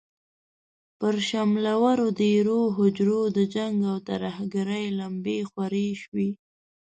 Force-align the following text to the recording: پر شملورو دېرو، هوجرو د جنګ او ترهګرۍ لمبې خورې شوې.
پر 0.97 1.15
شملورو 1.29 2.07
دېرو، 2.19 2.59
هوجرو 2.75 3.21
د 3.37 3.39
جنګ 3.55 3.77
او 3.91 3.97
ترهګرۍ 4.09 4.85
لمبې 4.99 5.39
خورې 5.49 5.87
شوې. 6.01 6.29